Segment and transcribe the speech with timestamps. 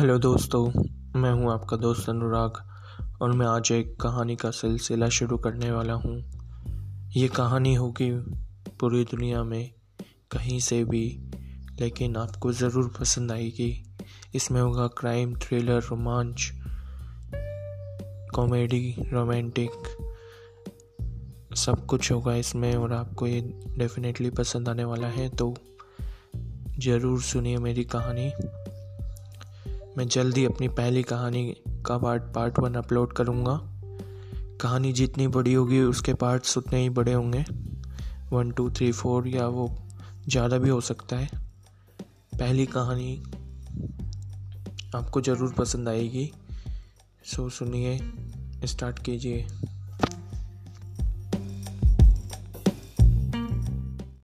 [0.00, 0.66] Hello दोस्तों,
[1.20, 2.58] मैं हूँ आपका दोस्त अनुराग
[3.22, 6.14] और मैं आज एक कहानी का सिलसिला शुरू करने वाला हूँ।
[7.16, 8.10] ये कहानी होगी
[8.80, 9.70] पूरी दुनिया में
[10.32, 11.04] कहीं से भी,
[11.80, 13.70] लेकिन आपको ज़रूर पसंद आएगी।
[14.34, 16.50] इसमें होगा क्राइम थ्रिलर रोमांच
[18.34, 19.70] कॉमेडी रोमांटिक
[21.56, 23.40] सब कुछ होगा इसमें और आपको ये
[23.78, 25.54] डेफिनेटली पसंद आने वाला है तो
[26.78, 28.30] ज़रूर सुनिए मेरी कहानी।
[30.00, 31.42] मैं जल्दी अपनी पहली कहानी
[31.86, 33.56] का पार्ट पार्ट वन अपलोड करूँगा।
[34.60, 37.44] कहानी जितनी बड़ी होगी, उसके पार्ट्स उतने ही बड़े होंगे।
[38.32, 39.68] वन टू थ्री फोर या वो
[40.28, 41.28] ज़्यादा भी हो सकता है।
[42.38, 43.22] पहली कहानी
[44.94, 46.30] आपको ज़रूर पसंद आएगी।
[47.26, 47.98] सो सुनिए
[48.64, 49.46] स्टार्ट कीजिए।